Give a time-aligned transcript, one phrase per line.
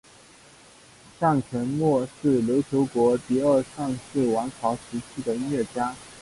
[1.19, 5.95] 向全谟是琉球国第二尚氏王朝时期的音乐家。